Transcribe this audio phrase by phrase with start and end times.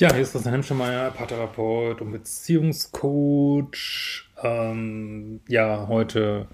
[0.00, 4.24] Ja, hier ist Christian Hemschemeyer, Paartherapeut und Beziehungscoach.
[4.42, 6.46] Ähm, ja, heute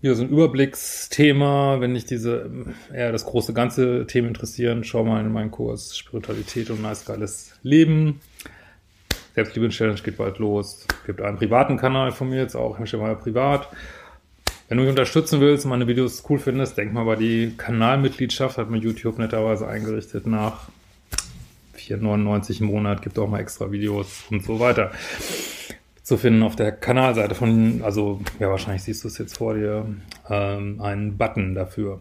[0.00, 1.80] wieder so ein Überblicksthema.
[1.80, 2.48] Wenn dich diese
[2.94, 7.58] eher das große ganze Thema interessieren, schau mal in meinen Kurs Spiritualität und nice geiles
[7.64, 8.20] Leben.
[9.34, 10.86] Selbstliebe-Challenge geht bald los.
[11.04, 13.68] Gibt einen privaten Kanal von mir jetzt auch, Hemschemeyer Privat.
[14.68, 18.56] Wenn du mich unterstützen willst und meine Videos cool findest, denk mal bei die Kanalmitgliedschaft,
[18.56, 20.68] hat mir YouTube netterweise eingerichtet nach
[21.86, 24.92] 4,99 im Monat, gibt auch mal extra Videos und so weiter
[26.02, 29.86] zu finden auf der Kanalseite von, also ja, wahrscheinlich siehst du es jetzt vor dir,
[30.30, 31.98] ähm, einen Button dafür.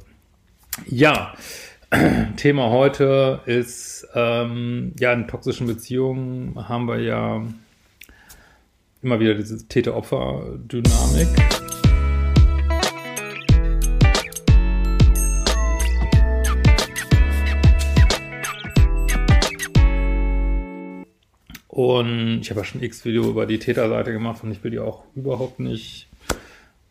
[0.86, 1.34] Ja,
[2.36, 7.42] Thema heute ist, ähm, ja, in toxischen Beziehungen haben wir ja
[9.02, 11.55] immer wieder diese Täter-Opfer-Dynamik.
[21.76, 24.80] Und ich habe ja schon x Video über die Täterseite gemacht und ich will die
[24.80, 26.08] auch überhaupt nicht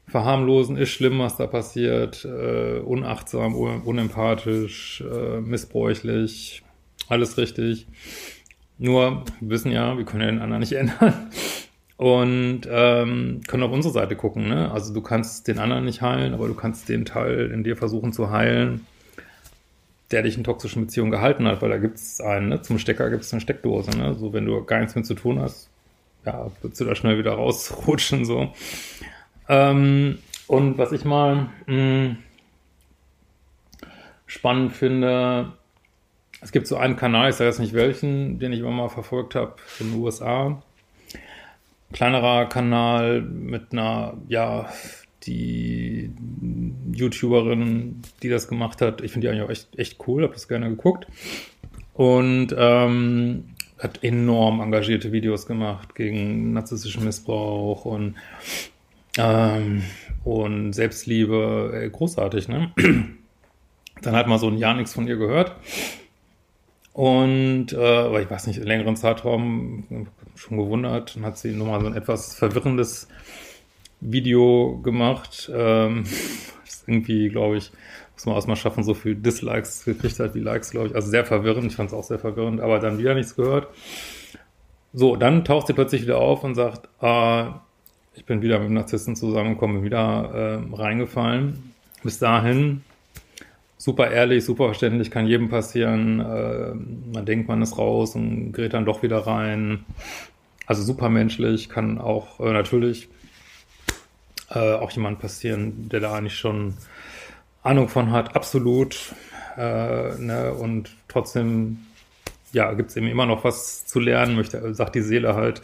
[0.06, 0.76] verharmlosen.
[0.76, 2.26] Ist schlimm, was da passiert.
[2.26, 6.62] Äh, unachtsam, unempathisch, äh, missbräuchlich.
[7.08, 7.86] Alles richtig.
[8.76, 11.30] Nur, wir wissen ja, wir können ja den anderen nicht ändern.
[11.96, 14.50] Und ähm, können auf unsere Seite gucken.
[14.50, 14.70] Ne?
[14.70, 18.12] Also du kannst den anderen nicht heilen, aber du kannst den Teil in dir versuchen
[18.12, 18.86] zu heilen
[20.14, 22.62] der dich in toxischen Beziehungen gehalten hat, weil da gibt es einen, ne?
[22.62, 24.14] zum Stecker gibt es eine Steckdose, ne?
[24.14, 25.68] so wenn du gar nichts mit zu tun hast,
[26.24, 28.52] ja, würdest du da schnell wieder rausrutschen, so.
[29.48, 32.16] Ähm, und was ich mal mh, hm,
[34.26, 35.52] spannend finde,
[36.40, 39.34] es gibt so einen Kanal, ich sage jetzt nicht welchen, den ich immer mal verfolgt
[39.34, 40.62] habe in den USA.
[41.92, 44.68] Kleinerer Kanal mit einer, ja,
[45.26, 46.10] die
[46.92, 50.48] YouTuberin, die das gemacht hat, ich finde die eigentlich auch echt, echt cool, habe das
[50.48, 51.06] gerne geguckt.
[51.94, 58.14] Und ähm, hat enorm engagierte Videos gemacht gegen narzisstischen Missbrauch und,
[59.18, 59.82] ähm,
[60.24, 61.72] und Selbstliebe.
[61.74, 62.72] Ey, großartig, ne?
[64.02, 65.54] Dann hat man so ein Jahr nichts von ihr gehört.
[66.92, 70.06] Und, äh, aber ich weiß nicht, in längeren Zeitraum
[70.36, 73.08] schon gewundert, dann hat sie nochmal so ein etwas verwirrendes
[74.04, 75.50] Video gemacht.
[75.54, 76.04] Ähm,
[76.86, 77.72] irgendwie, glaube ich,
[78.14, 80.94] muss man erstmal schaffen, so viel Dislikes gekriegt hat wie Likes, glaube ich.
[80.94, 81.66] Also sehr verwirrend.
[81.66, 83.68] Ich fand es auch sehr verwirrend, aber dann wieder nichts gehört.
[84.92, 87.62] So, dann taucht sie plötzlich wieder auf und sagt, ah,
[88.14, 91.74] ich bin wieder mit dem Narzissten zusammengekommen, bin wieder äh, reingefallen.
[92.02, 92.82] Bis dahin
[93.84, 96.20] super ehrlich, super verständlich, kann jedem passieren.
[96.20, 96.74] Äh,
[97.12, 99.84] man denkt, man ist raus und gerät dann doch wieder rein.
[100.66, 103.08] Also super menschlich, kann auch äh, natürlich
[104.50, 106.74] äh, auch jemand passieren, der da eigentlich schon
[107.62, 109.14] Ahnung von hat, absolut.
[109.56, 110.54] Äh, ne?
[110.54, 111.78] Und trotzdem,
[112.52, 115.62] ja, gibt es eben immer noch was zu lernen, möchte, sagt die Seele halt,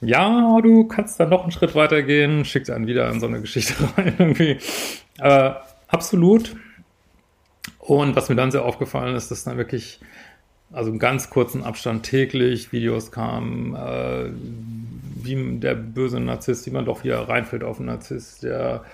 [0.00, 3.40] ja, du kannst dann noch einen Schritt weiter gehen, schickt einen wieder in so eine
[3.40, 4.58] Geschichte rein irgendwie.
[5.18, 5.52] Äh,
[5.88, 6.56] absolut.
[7.78, 10.00] Und was mir dann sehr aufgefallen ist, dass dann wirklich,
[10.72, 14.30] also einen ganz kurzen Abstand täglich Videos kamen, äh,
[15.28, 18.84] wie der böse Narzisst, wie man doch wieder reinfällt auf den Narzisst, der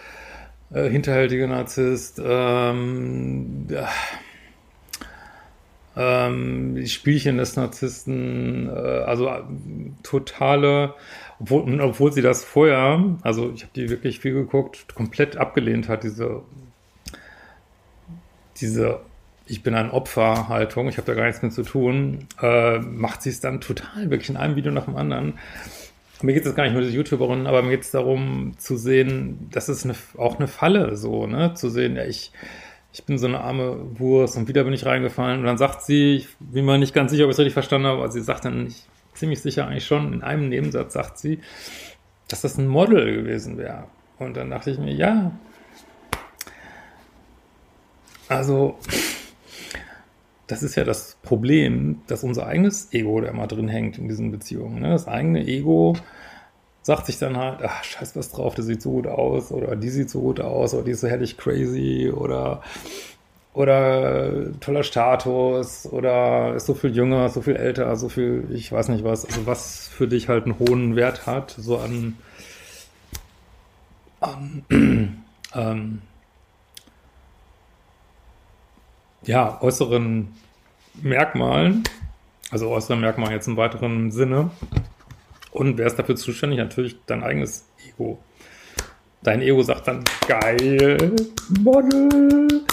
[0.73, 3.89] äh, hinterhältige Narzisst, ähm, ja,
[5.97, 9.43] ähm, die Spielchen des Narzissten, äh, also äh,
[10.03, 10.95] totale,
[11.39, 16.03] obwohl, obwohl sie das vorher, also ich habe die wirklich viel geguckt, komplett abgelehnt hat,
[16.03, 16.43] diese,
[18.61, 19.01] diese
[19.47, 23.31] ich bin ein Opferhaltung, ich habe da gar nichts mit zu tun, äh, macht sie
[23.31, 25.35] es dann total, wirklich in einem Video nach dem anderen
[26.25, 29.49] mir geht es gar nicht nur die YouTuberin, aber mir geht es darum zu sehen,
[29.51, 31.55] das ist eine, auch eine Falle, so, ne?
[31.55, 32.33] Zu sehen, ja, ich,
[32.93, 35.41] ich bin so eine arme Wurst und wieder bin ich reingefallen.
[35.41, 37.87] Und dann sagt sie, ich bin mir nicht ganz sicher, ob ich es richtig verstanden
[37.87, 41.41] habe, aber sie sagt dann nicht, ziemlich sicher eigentlich schon, in einem Nebensatz sagt sie,
[42.29, 43.85] dass das ein Model gewesen wäre.
[44.19, 45.33] Und dann dachte ich mir, ja,
[48.29, 48.79] also
[50.47, 54.31] das ist ja das Problem, dass unser eigenes Ego da immer drin hängt in diesen
[54.31, 54.81] Beziehungen.
[54.81, 54.91] Ne?
[54.91, 55.97] Das eigene Ego
[56.83, 59.89] sagt sich dann halt, ach, scheiß was drauf, der sieht so gut aus oder die
[59.89, 62.63] sieht so gut aus oder die ist so herrlich crazy oder
[63.55, 68.89] oder toller Status oder ist so viel jünger, so viel älter, so viel, ich weiß
[68.89, 72.19] nicht was, also was für dich halt einen hohen Wert hat, so an,
[74.21, 74.65] an
[75.55, 76.03] ähm,
[79.27, 80.29] ja, äußeren
[81.03, 81.85] Merkmalen,
[82.51, 84.51] also äußere Merkmale jetzt im weiteren Sinne.
[85.51, 86.59] Und wer ist dafür zuständig?
[86.59, 88.19] Natürlich dein eigenes Ego.
[89.23, 91.15] Dein Ego sagt dann, geil,
[91.61, 92.65] Model.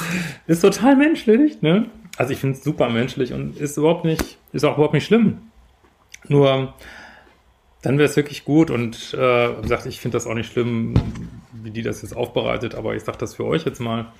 [0.47, 1.89] Ist total menschlich, ne?
[2.17, 5.37] Also ich finde es super menschlich und ist überhaupt nicht, ist auch überhaupt nicht schlimm.
[6.27, 6.73] Nur
[7.81, 10.93] dann wäre es wirklich gut und äh, wie ich finde das auch nicht schlimm,
[11.63, 14.11] wie die das jetzt aufbereitet, aber ich sage das für euch jetzt mal.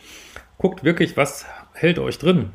[0.57, 2.51] Guckt wirklich, was hält euch drin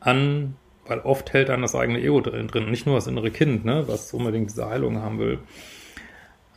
[0.00, 0.56] an,
[0.86, 2.70] weil oft hält dann das eigene Ego drin, drin.
[2.70, 5.38] nicht nur das innere Kind, ne, was unbedingt diese Heilung haben will.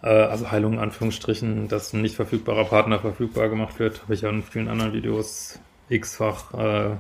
[0.02, 4.22] Äh, also Heilung in Anführungsstrichen, dass ein nicht verfügbarer Partner verfügbar gemacht wird, habe ich
[4.22, 5.60] ja in vielen anderen Videos
[5.90, 6.96] x-fach äh,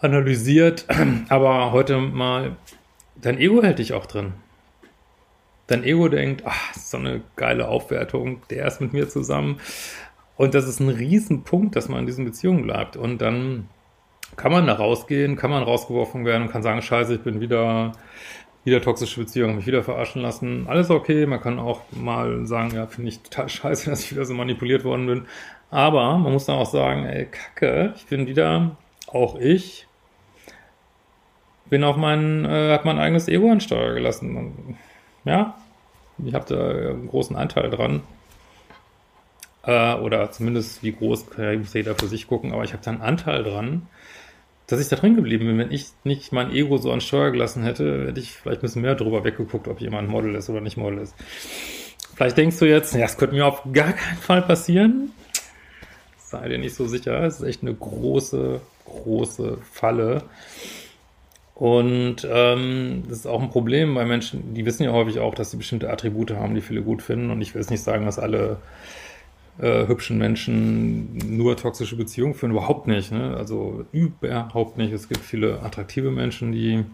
[0.00, 0.86] analysiert.
[1.28, 2.56] Aber heute mal,
[3.20, 4.34] dein Ego hält dich auch drin.
[5.66, 9.60] Dein Ego denkt, ach, so eine geile Aufwertung, der ist mit mir zusammen.
[10.36, 12.96] Und das ist ein Riesenpunkt, dass man in diesen Beziehungen bleibt.
[12.96, 13.68] Und dann
[14.36, 17.92] kann man da rausgehen, kann man rausgeworfen werden und kann sagen, scheiße, ich bin wieder
[18.64, 20.66] wieder toxische Beziehung, mich wieder verarschen lassen.
[20.68, 24.24] Alles okay, man kann auch mal sagen, ja, finde ich total scheiße, dass ich wieder
[24.24, 25.26] so manipuliert worden bin.
[25.70, 28.76] Aber man muss dann auch sagen, ey, kacke, ich bin wieder,
[29.06, 29.86] auch ich,
[31.66, 34.78] bin auf mein, äh, hab mein eigenes Ego an Steuer gelassen.
[35.24, 35.56] Ja,
[36.24, 38.02] ich habe da einen großen Anteil dran.
[39.64, 41.26] Äh, oder zumindest wie groß,
[41.58, 43.88] muss jeder für sich gucken, aber ich habe da einen Anteil dran
[44.66, 45.58] dass ich da drin geblieben bin.
[45.58, 48.82] Wenn ich nicht mein Ego so an Steuer gelassen hätte, hätte ich vielleicht ein bisschen
[48.82, 51.14] mehr drüber weggeguckt, ob jemand Model ist oder nicht Model ist.
[52.14, 55.12] Vielleicht denkst du jetzt, ja, das könnte mir auf gar keinen Fall passieren.
[56.18, 57.22] Sei dir nicht so sicher.
[57.24, 60.22] Es ist echt eine große, große Falle.
[61.54, 65.52] Und ähm, das ist auch ein Problem bei Menschen, die wissen ja häufig auch, dass
[65.52, 67.30] sie bestimmte Attribute haben, die viele gut finden.
[67.30, 68.58] Und ich will jetzt nicht sagen, dass alle
[69.58, 72.50] äh, hübschen Menschen nur toxische Beziehungen führen.
[72.50, 73.12] Überhaupt nicht.
[73.12, 73.36] Ne?
[73.36, 74.92] Also überhaupt nicht.
[74.92, 76.84] Es gibt viele attraktive Menschen, die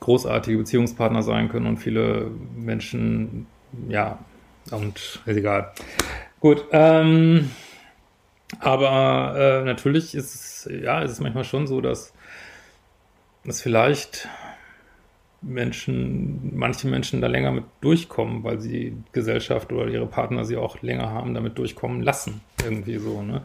[0.00, 3.46] großartige Beziehungspartner sein können und viele Menschen,
[3.88, 4.18] ja,
[4.72, 5.70] und ist egal.
[6.40, 7.50] Gut, ähm,
[8.58, 12.12] aber äh, natürlich ist es, ja, ist es manchmal schon so, dass
[13.44, 14.28] es vielleicht
[15.42, 20.80] Menschen, manche Menschen da länger mit durchkommen, weil sie Gesellschaft oder ihre Partner sie auch
[20.82, 22.40] länger haben, damit durchkommen lassen.
[22.64, 23.42] Irgendwie so, ne?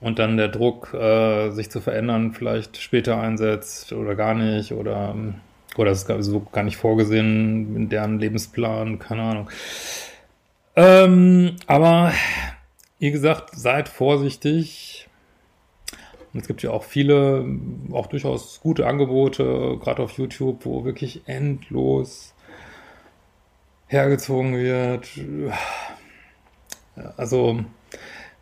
[0.00, 5.14] Und dann der Druck, äh, sich zu verändern, vielleicht später einsetzt oder gar nicht oder,
[5.76, 9.50] oder es ist so gar nicht vorgesehen in deren Lebensplan, keine Ahnung.
[10.76, 12.12] Ähm, aber
[12.98, 15.08] wie gesagt, seid vorsichtig,
[16.34, 17.46] und es gibt ja auch viele,
[17.92, 22.34] auch durchaus gute Angebote, gerade auf YouTube, wo wirklich endlos
[23.86, 25.08] hergezogen wird.
[27.16, 27.60] Also,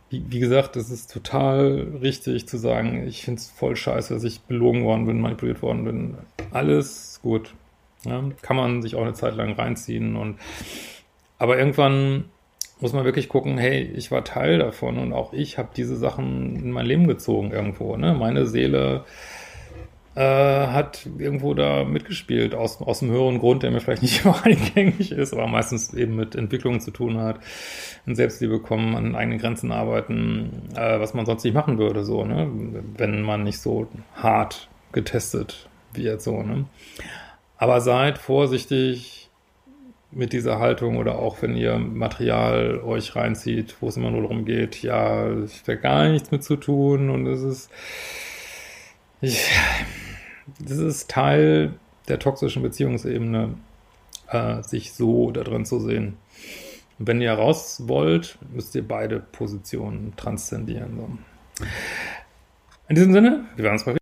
[0.08, 4.24] wie, wie gesagt, es ist total richtig zu sagen, ich finde es voll scheiße, dass
[4.24, 6.14] ich belogen worden bin, manipuliert worden bin.
[6.50, 7.54] Alles gut.
[8.04, 10.38] Ja, kann man sich auch eine Zeit lang reinziehen und
[11.38, 12.24] aber irgendwann
[12.82, 16.56] muss man wirklich gucken, hey, ich war Teil davon und auch ich habe diese Sachen
[16.56, 17.96] in mein Leben gezogen irgendwo.
[17.96, 18.14] Ne?
[18.14, 19.04] Meine Seele
[20.14, 20.20] äh,
[20.66, 25.12] hat irgendwo da mitgespielt, aus, aus dem höheren Grund, der mir vielleicht nicht immer eingängig
[25.12, 27.38] ist, aber meistens eben mit Entwicklungen zu tun hat,
[28.04, 32.24] in Selbstliebe kommen, an eigenen Grenzen arbeiten, äh, was man sonst nicht machen würde, so,
[32.24, 32.50] ne?
[32.96, 36.42] wenn man nicht so hart getestet wird, so.
[36.42, 36.66] Ne?
[37.56, 39.21] Aber seid vorsichtig,
[40.12, 44.44] mit dieser Haltung oder auch wenn ihr Material euch reinzieht, wo es immer nur darum
[44.44, 47.70] geht, ja, ich will gar nichts mit zu tun und es ist,
[49.20, 49.50] ich,
[50.58, 51.74] das ist Teil
[52.08, 53.54] der toxischen Beziehungsebene,
[54.28, 56.18] äh, sich so da drin zu sehen.
[56.98, 60.96] Und wenn ihr raus wollt, müsst ihr beide Positionen transzendieren.
[60.96, 61.66] So.
[62.88, 64.01] In diesem Sinne, wir werden uns mal